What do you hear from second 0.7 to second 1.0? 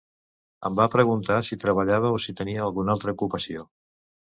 va